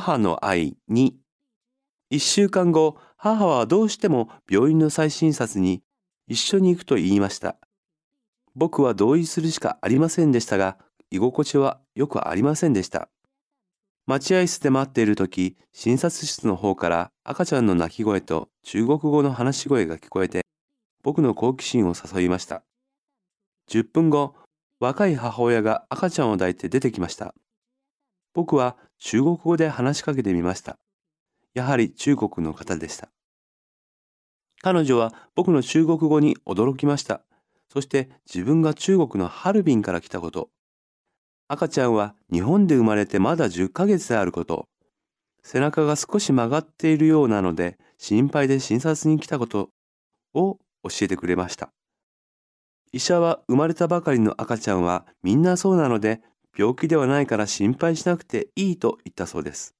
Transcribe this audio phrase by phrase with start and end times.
[0.00, 1.16] 母の愛に
[2.10, 5.84] 一週間後、母はどうしても病院の再診察に
[6.26, 7.58] 一緒に行くと言いました。
[8.56, 10.78] 僕は同意するしかありませんでしたが、
[11.12, 13.08] 居心地はよくありませんでした。
[14.04, 20.42] 待合室で待っている時、診察室の方から赤ちゃんの泣き声と中国語の話し声が聞こえて、
[21.04, 22.64] 僕の好奇心を誘いました。
[23.70, 24.34] 10分後、
[24.80, 27.32] 若い母親が赤ちゃんを抱いて出てきました。
[28.34, 30.76] 僕は中国語で話しかけてみました。
[31.54, 33.08] やはり中国の方でした。
[34.60, 37.22] 彼女は僕の中国語に驚きました。
[37.72, 40.50] そして自分が中国のハルビンから来たこと。
[41.48, 44.68] 赤ちゃんは日本で生まれてまだ10ヶ月であること。
[45.42, 49.70] 背中が少し曲がっているようなので心配で診察に来たこと
[50.32, 51.70] を教えてくれました。
[52.92, 56.22] 医者は生まれたばかりの赤ちゃんはみんなそうなので
[56.56, 59.74] 病気ではないから心配しなくていいと言ったそうです。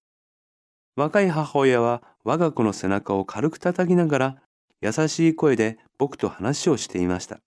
[0.96, 4.36] 若い母親は我が子の背中を軽く叩きながら
[4.80, 7.40] 優しい声で僕と話をしていました。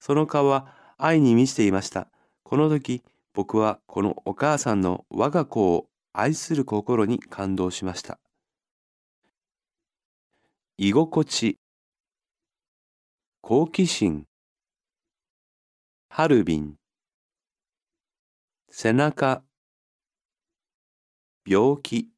[0.00, 2.08] その顔は愛に満ちていました。
[2.42, 8.18] この時僕はこのお母さんの我が子を愛する心に感動しました。
[10.76, 11.58] 居心地
[13.40, 14.26] 好奇心
[16.08, 16.74] ハルビン
[18.76, 19.44] 背中
[21.44, 22.13] 病気。